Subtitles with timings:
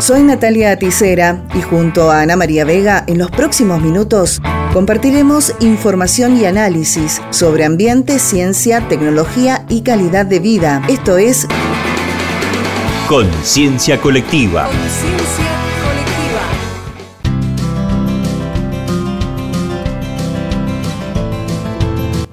[0.00, 4.40] Soy Natalia Aticera y junto a Ana María Vega en los próximos minutos
[4.72, 10.82] compartiremos información y análisis sobre ambiente, ciencia, tecnología y calidad de vida.
[10.88, 11.48] Esto es
[13.08, 14.68] Conciencia Colectiva.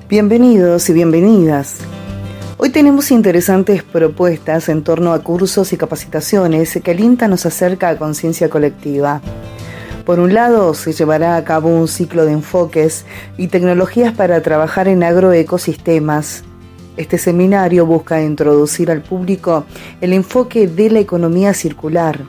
[0.07, 1.74] Bienvenidos y bienvenidas.
[2.57, 7.89] Hoy tenemos interesantes propuestas en torno a cursos y capacitaciones que el INTA nos acerca
[7.89, 9.21] a conciencia colectiva.
[10.05, 13.05] Por un lado, se llevará a cabo un ciclo de enfoques
[13.37, 16.45] y tecnologías para trabajar en agroecosistemas.
[16.95, 19.65] Este seminario busca introducir al público
[19.99, 22.21] el enfoque de la economía circular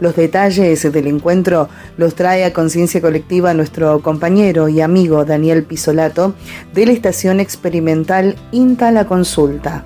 [0.00, 6.34] los detalles del encuentro los trae a conciencia colectiva nuestro compañero y amigo Daniel Pisolato
[6.74, 9.84] de la estación experimental INTA La Consulta.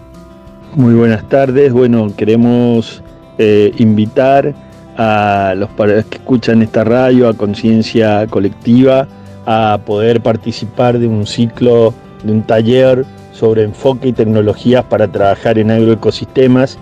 [0.74, 1.72] Muy buenas tardes.
[1.72, 3.02] Bueno, queremos
[3.38, 4.54] eh, invitar
[4.96, 9.08] a los que escuchan esta radio, a conciencia colectiva,
[9.46, 15.58] a poder participar de un ciclo, de un taller sobre enfoque y tecnologías para trabajar
[15.58, 16.78] en agroecosistemas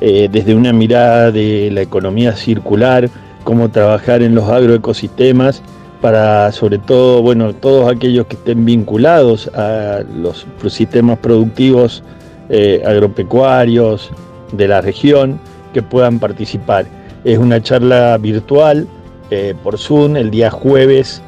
[0.00, 3.08] eh, desde una mirada de la economía circular,
[3.44, 5.62] cómo trabajar en los agroecosistemas
[6.00, 12.02] para sobre todo, bueno, todos aquellos que estén vinculados a los sistemas productivos
[12.50, 14.10] eh, agropecuarios
[14.52, 15.40] de la región
[15.72, 16.86] que puedan participar.
[17.24, 18.86] Es una charla virtual
[19.30, 21.22] eh, por Zoom el día jueves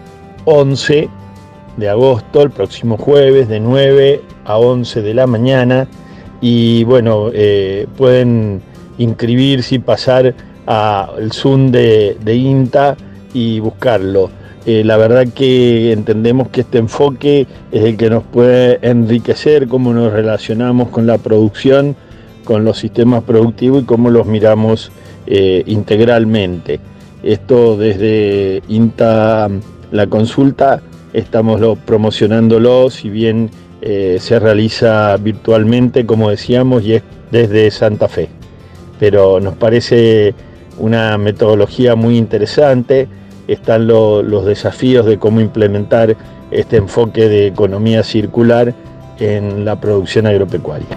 [0.44, 1.08] 11
[1.78, 5.88] de agosto, el próximo jueves de 9 a 11 de la mañana
[6.40, 8.60] y bueno, eh, pueden
[8.98, 10.34] inscribirse y pasar
[10.66, 12.96] al Zoom de, INTA
[13.32, 14.30] y buscarlo.
[14.66, 19.92] Eh, la verdad que entendemos que este enfoque es el que nos puede enriquecer, cómo
[19.92, 21.94] nos relacionamos con la producción,
[22.44, 24.90] con los sistemas productivos y cómo los miramos
[25.26, 26.80] eh, integralmente.
[27.22, 29.48] Esto desde INTA,
[29.92, 33.50] la consulta, estamos promocionándolo, si bien
[33.88, 38.28] eh, se realiza virtualmente, como decíamos, y es desde Santa Fe.
[38.98, 40.34] Pero nos parece
[40.76, 43.06] una metodología muy interesante,
[43.46, 46.16] están los desafíos de cómo implementar
[46.50, 48.74] este enfoque de economía circular
[49.20, 50.88] en la producción agropecuaria.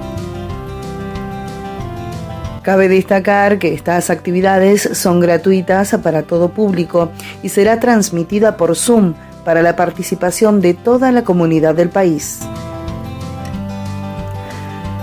[2.63, 7.11] Cabe destacar que estas actividades son gratuitas para todo público
[7.43, 9.13] y será transmitida por Zoom
[9.45, 12.39] para la participación de toda la comunidad del país.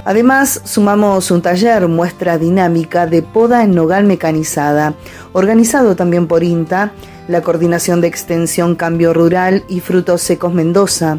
[0.07, 4.95] Además, sumamos un taller muestra dinámica de poda en nogal mecanizada,
[5.33, 6.93] organizado también por INTA,
[7.27, 11.19] la Coordinación de Extensión Cambio Rural y Frutos Secos Mendoza.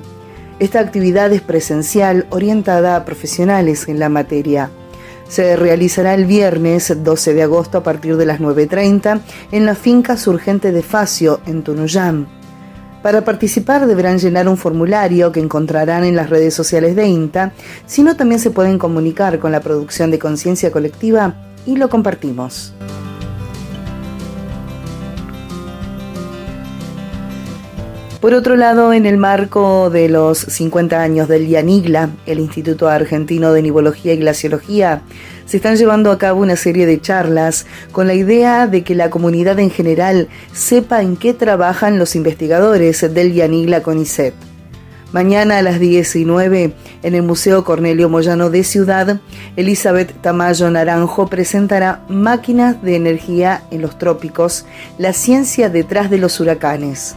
[0.59, 4.71] Esta actividad es presencial orientada a profesionales en la materia.
[5.27, 9.19] Se realizará el viernes 12 de agosto a partir de las 9.30
[9.51, 12.36] en la finca Surgente de Facio, en Tunuyán.
[13.07, 17.53] Para participar deberán llenar un formulario que encontrarán en las redes sociales de INTA,
[17.85, 21.35] sino también se pueden comunicar con la producción de conciencia colectiva
[21.65, 22.73] y lo compartimos.
[28.19, 33.53] Por otro lado, en el marco de los 50 años del IANIGLA, el Instituto Argentino
[33.53, 35.03] de Nivología y Glaciología,
[35.47, 39.09] se están llevando a cabo una serie de charlas con la idea de que la
[39.09, 44.33] comunidad en general sepa en qué trabajan los investigadores del IANIGLA CONICET.
[45.13, 49.21] Mañana a las 19 en el Museo Cornelio Moyano de Ciudad,
[49.55, 54.65] Elizabeth Tamayo Naranjo presentará Máquinas de Energía en los Trópicos,
[54.97, 57.15] la ciencia detrás de los huracanes.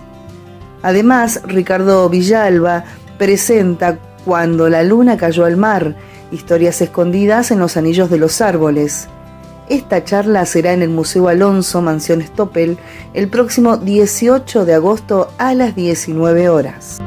[0.82, 2.84] Además, Ricardo Villalba
[3.18, 5.96] presenta Cuando la luna cayó al mar,
[6.30, 9.08] historias escondidas en los anillos de los árboles.
[9.68, 12.78] Esta charla será en el Museo Alonso, Mansión Stoppel,
[13.14, 16.98] el próximo 18 de agosto a las 19 horas.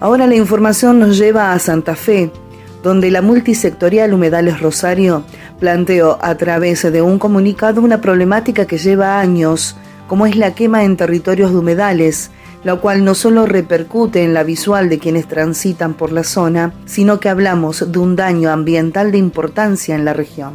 [0.00, 2.30] Ahora la información nos lleva a Santa Fe,
[2.82, 5.24] donde la multisectorial Humedales Rosario
[5.58, 9.76] planteó a través de un comunicado una problemática que lleva años,
[10.08, 12.30] como es la quema en territorios de humedales,
[12.64, 17.20] la cual no solo repercute en la visual de quienes transitan por la zona, sino
[17.20, 20.52] que hablamos de un daño ambiental de importancia en la región.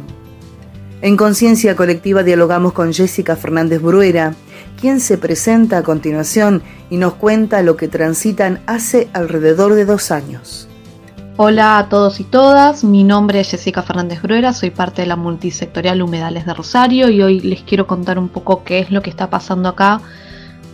[1.02, 4.34] En Conciencia Colectiva dialogamos con Jessica Fernández Bruera,
[4.80, 10.10] quien se presenta a continuación y nos cuenta lo que transitan hace alrededor de dos
[10.10, 10.68] años.
[11.38, 15.16] Hola a todos y todas, mi nombre es Jessica Fernández Bruera, soy parte de la
[15.16, 19.10] multisectorial Humedales de Rosario y hoy les quiero contar un poco qué es lo que
[19.10, 20.00] está pasando acá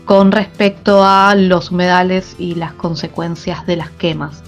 [0.04, 4.42] con respecto a los humedales y las consecuencias de las quemas.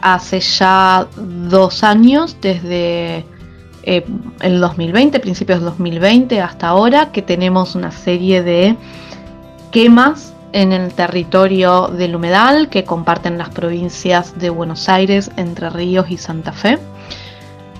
[0.00, 3.24] hace ya dos años, desde
[3.84, 4.04] eh,
[4.40, 8.76] el 2020, principios del 2020 hasta ahora, que tenemos una serie de
[9.70, 16.10] quemas en el territorio del humedal que comparten las provincias de Buenos Aires, Entre Ríos
[16.10, 16.78] y Santa Fe,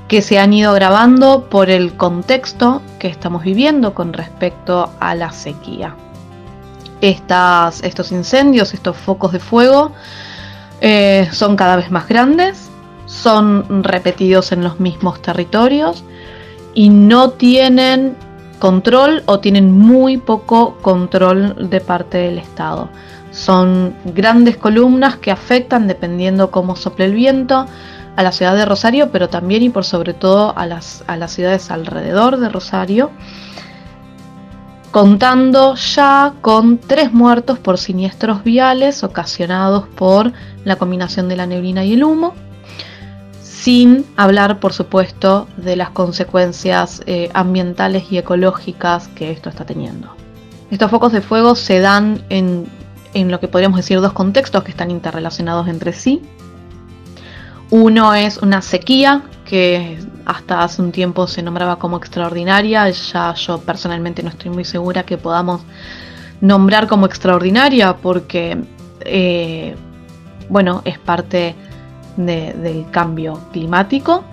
[0.09, 5.33] que se han ido grabando por el contexto que estamos viviendo con respecto a la
[5.33, 5.95] sequía.
[7.03, 9.93] Estos incendios, estos focos de fuego,
[10.81, 12.71] eh, son cada vez más grandes,
[13.07, 16.05] son repetidos en los mismos territorios
[16.75, 18.17] y no tienen
[18.59, 22.89] control o tienen muy poco control de parte del Estado.
[23.33, 27.67] Son grandes columnas que afectan, dependiendo cómo sople el viento,
[28.17, 31.33] a la ciudad de Rosario, pero también y por sobre todo a las, a las
[31.33, 33.11] ciudades alrededor de Rosario,
[34.93, 40.33] contando ya con tres muertos por siniestros viales ocasionados por
[40.65, 42.35] la combinación de la neblina y el humo
[43.63, 50.17] sin hablar, por supuesto, de las consecuencias eh, ambientales y ecológicas que esto está teniendo.
[50.73, 52.67] Estos focos de fuego se dan en,
[53.15, 56.23] lo que podríamos decir dos contextos que están interrelacionados entre sí.
[57.71, 63.61] Uno es una sequía que hasta hace un tiempo se nombraba como extraordinaria, ya yo
[63.61, 65.61] personalmente no estoy muy segura que podamos
[66.41, 68.57] nombrar como extraordinaria porque,
[69.01, 69.77] eh,
[70.49, 71.55] bueno, es parte
[72.17, 74.25] del cambio climático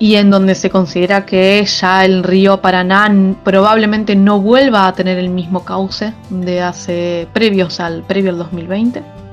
[0.00, 3.08] y en donde se considera que ya el río Paraná
[3.44, 9.23] probablemente no vuelva a tener el mismo cauce de hace previos al previo al 2020.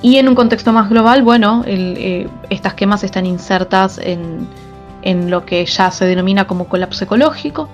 [0.00, 4.46] Y en un contexto más global, bueno, eh, estas quemas están insertas en,
[5.02, 7.68] en, lo que ya se denomina como colapso ecológico,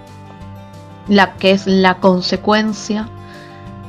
[1.09, 3.09] la que es la consecuencia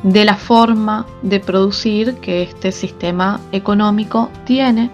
[0.03, 4.91] de la forma de producir que este sistema económico tiene,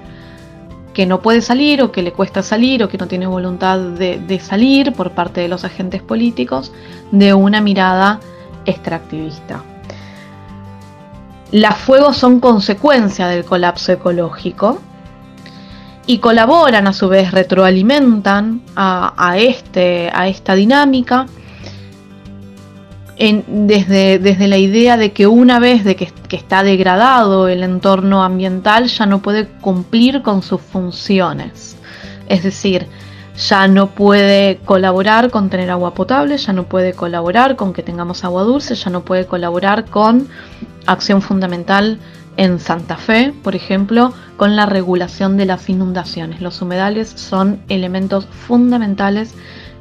[0.94, 4.40] que no puede salir o que le cuesta salir o que no tiene voluntad de,
[4.40, 6.72] salir por parte de los agentes políticos
[7.12, 8.20] de una mirada
[8.66, 9.64] extractivista.
[11.52, 14.80] Las fuegos son consecuencia del colapso ecológico
[16.08, 21.26] y colaboran a su vez, retroalimentan a, este, a esta dinámica
[23.48, 28.88] desde, desde, la idea de que una vez de que, está degradado el entorno ambiental
[28.88, 31.76] ya no puede cumplir con sus funciones.
[32.30, 32.88] Es decir,
[33.48, 38.24] ya no puede colaborar con tener agua potable, ya no puede colaborar con que tengamos
[38.24, 40.28] agua dulce, ya no puede colaborar con
[40.86, 42.00] acción fundamental
[42.38, 46.42] en Santa Fe, por ejemplo, con la regulación de las inundaciones.
[46.42, 49.34] Los humedales son elementos fundamentales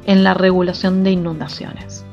[0.05, 2.03] en la regulación de inundaciones.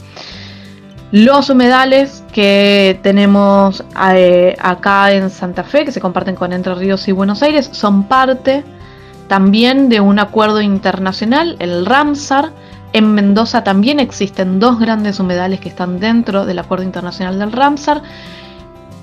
[1.11, 7.09] Los humedales que tenemos eh, acá en Santa Fe, que se comparten con Entre Ríos
[7.09, 8.63] y Buenos Aires, son parte
[9.29, 12.51] también de un acuerdo internacional, el Ramsar.
[12.95, 18.03] En Mendoza también existen dos grandes humedales que están dentro del acuerdo internacional del Ramsar,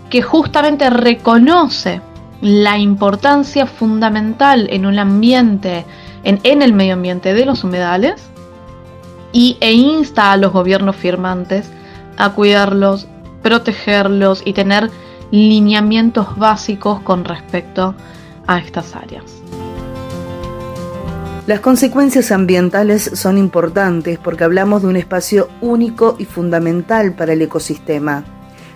[0.09, 2.01] que justamente reconoce
[2.41, 5.85] la importancia fundamental en un ambiente,
[6.23, 8.29] en, el medio ambiente de los humedales,
[9.31, 11.69] y, e insta a los gobiernos firmantes
[12.17, 13.07] a cuidarlos,
[13.43, 14.89] protegerlos y tener
[15.29, 17.93] lineamientos básicos con respecto
[18.47, 19.34] a estas áreas.
[21.47, 27.41] Las consecuencias ambientales son importantes porque hablamos de un espacio único y fundamental para el
[27.43, 28.23] ecosistema.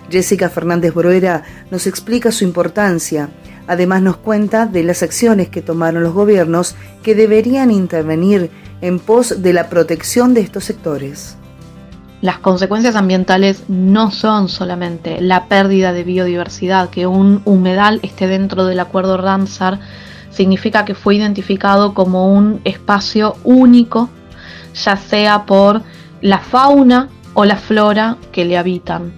[0.08, 3.28] Jessica Fernández Bruera nos explica su importancia.
[3.66, 9.42] Además nos cuenta de las acciones que tomaron los gobiernos que deberían intervenir en pos
[9.42, 11.36] de la protección de estos sectores.
[12.22, 18.64] Las consecuencias ambientales no son solamente la pérdida de biodiversidad, que un humedal esté dentro
[18.66, 19.80] del acuerdo Ramsar
[20.30, 24.08] significa que fue identificado como un espacio único,
[24.74, 25.82] ya sea por
[26.20, 29.12] la fauna o la flora que le habitan,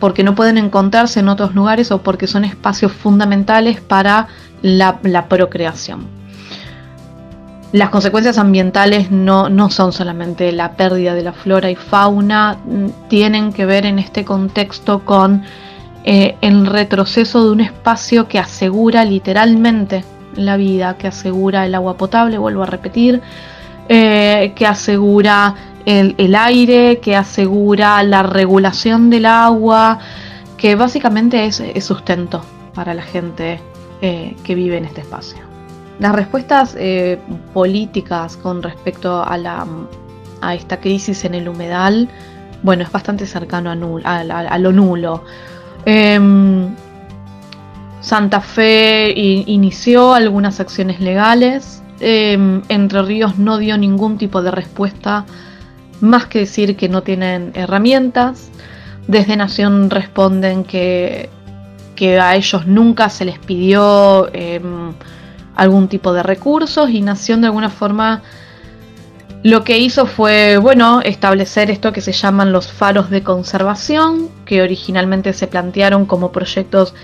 [0.00, 4.28] porque no pueden encontrarse en otros lugares o porque son espacios fundamentales para
[4.62, 6.06] la, procreación.
[7.72, 13.52] Las consecuencias ambientales no, son solamente la pérdida de la flora y fauna, mm, tienen
[13.52, 15.42] que ver en este contexto con
[16.04, 20.04] eh, el retroceso de un espacio que asegura literalmente
[20.36, 23.22] la vida, que asegura el agua potable, vuelvo a repetir,
[23.88, 30.00] eh, que asegura el, aire, que asegura la regulación del agua,
[30.56, 33.60] que básicamente es, sustento para la gente
[34.02, 35.38] eh, que vive en este espacio.
[35.98, 37.18] Las respuestas eh,
[37.54, 39.66] políticas con respecto a, la,
[40.40, 42.08] a esta crisis en el humedal,
[42.62, 43.70] bueno, es bastante cercano
[44.04, 45.22] a, lo nulo.
[45.84, 46.74] Em,
[48.06, 51.82] Santa Fe inició algunas acciones legales.
[51.98, 55.26] Em, Entre Ríos no dio ningún tipo de respuesta,
[56.00, 58.52] más que decir que no tienen herramientas.
[59.08, 61.30] Desde Nación responden que,
[61.96, 64.92] que a ellos nunca se les pidió em,
[65.56, 68.22] algún tipo de recursos y Nación de alguna forma
[69.42, 74.62] lo que hizo fue, bueno, establecer esto que se llaman los faros de conservación, que
[74.62, 76.94] originalmente se plantearon como proyectos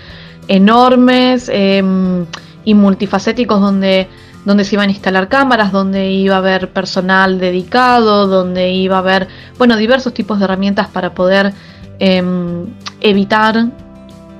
[0.47, 2.25] enormes em,
[2.65, 4.07] y multifacéticos donde,
[4.45, 8.99] donde se iban a instalar cámaras, donde iba a haber personal dedicado, donde iba a
[8.99, 11.53] haber, bueno, diversos tipos de herramientas para poder
[11.99, 12.67] em,
[13.01, 13.67] evitar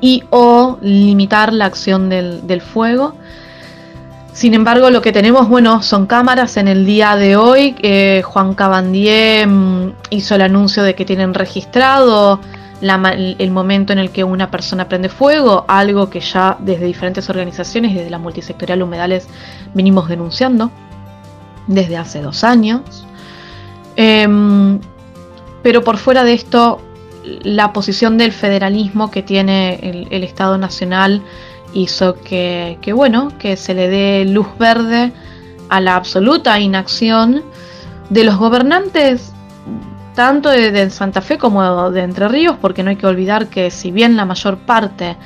[0.02, 3.16] y o limitar la acción del, fuego.
[4.34, 7.76] Sin embargo, lo que tenemos, bueno, son cámaras en el día de hoy.
[8.24, 12.42] Juan Cabandier mm, hizo el anuncio de que tienen registrado
[12.84, 17.96] el momento en el que una persona prende fuego, algo que ya desde diferentes organizaciones,
[17.96, 19.28] desde la multisectorial Humedales,
[19.74, 20.72] venimos denunciando
[21.68, 23.06] desde hace dos años.
[23.96, 24.80] Em,
[25.62, 26.82] pero por fuera de esto,
[27.44, 31.24] la posición del federalismo que tiene el Estado Nacional
[31.74, 35.12] hizo que, bueno, que se le dé luz verde
[35.70, 37.44] a la absoluta inacción
[38.10, 39.33] de los gobernantes
[40.16, 43.92] tanto de, Santa Fe como de Entre Ríos, porque no hay que olvidar que si
[43.92, 45.18] bien la mayor parte,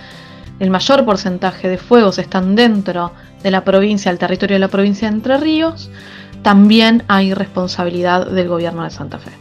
[0.60, 3.12] el mayor porcentaje de fuegos están dentro
[3.44, 5.90] de la provincia, el territorio de la provincia de Entre Ríos,
[6.42, 9.32] también hay responsabilidad del gobierno de Santa Fe.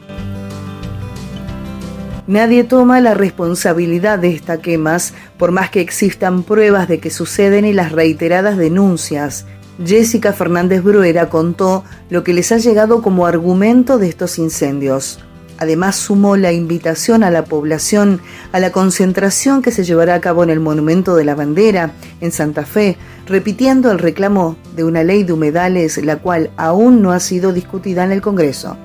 [2.26, 7.64] Nadie toma la responsabilidad de estas quemas, por más que existan pruebas de que suceden
[7.64, 9.46] y las reiteradas denuncias.
[9.84, 15.20] Jessica Fernández Bruera contó lo que les ha llegado como argumento de estos incendios.
[15.58, 18.20] Además sumó la invitación a la población
[18.52, 22.32] a la concentración que se llevará a cabo en el Monumento de la Bandera, en
[22.32, 22.96] Santa Fe,
[23.26, 28.04] repitiendo el reclamo de una ley de humedales la cual aún no ha sido discutida
[28.04, 28.76] en el Congreso.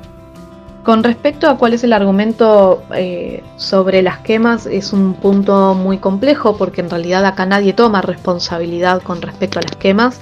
[0.83, 5.99] Con respecto a cuál es el argumento eh, sobre las quemas, es un punto muy
[5.99, 10.19] complejo porque en realidad acá nadie toma responsabilidad con respecto a las quemas.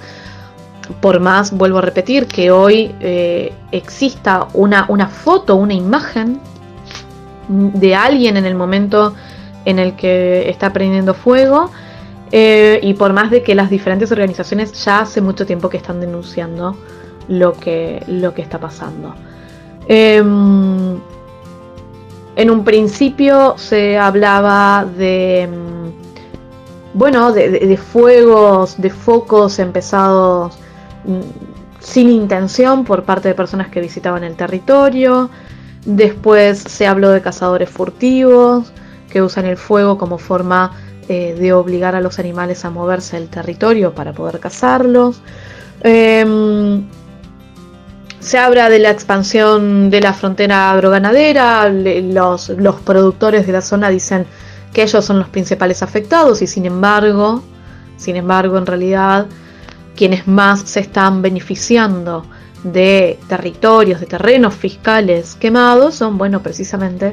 [1.00, 6.40] Por más, vuelvo a repetir, que hoy eh, exista una, una foto, una imagen
[7.48, 9.14] de alguien en el momento
[9.64, 11.70] en el que está prendiendo fuego,
[12.32, 16.00] eh, y por más de que las diferentes organizaciones ya hace mucho tiempo que están
[16.00, 16.76] denunciando
[17.28, 19.14] lo que, lo que está pasando.
[19.88, 20.98] Em,
[22.36, 25.92] en un principio se hablaba de, em,
[26.94, 30.69] bueno, de, fuegos, de focos empezados mm,
[31.80, 35.30] sin intención por parte de personas que visitaban el territorio.
[35.84, 38.72] Después se habló de cazadores furtivos
[39.10, 40.72] que usan el fuego como forma
[41.08, 45.20] eh, de obligar a los animales a moverse del territorio para poder cazarlos.
[45.82, 46.86] Em,
[48.20, 53.88] se habla de la expansión de la frontera agroganadera, los, los productores de la zona
[53.88, 54.26] dicen
[54.74, 57.42] que ellos son los principales afectados y sin embargo,
[57.96, 59.26] sin embargo en realidad
[60.00, 62.24] quienes más se están beneficiando
[62.64, 67.12] de territorios, de terrenos fiscales quemados son, bueno, precisamente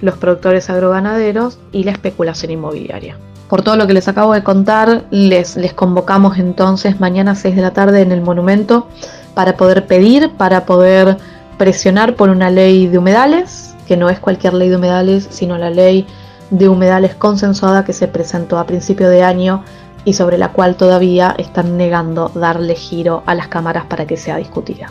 [0.00, 3.18] los productores agroganaderos y la especulación inmobiliaria.
[3.50, 7.60] Por todo lo que les acabo de contar, les, convocamos entonces mañana a 6 de
[7.60, 8.88] la tarde en el monumento
[9.34, 11.18] para poder pedir, para poder
[11.58, 15.68] presionar por una ley de humedales, que no es cualquier ley de humedales, sino la
[15.68, 16.06] ley
[16.48, 19.64] de humedales consensuada que se presentó a principio de año
[20.04, 24.36] y sobre la cual todavía están negando darle giro a las cámaras para que sea
[24.36, 24.90] discutida.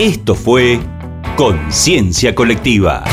[0.00, 0.80] Esto fue
[1.36, 3.04] Conciencia Colectiva.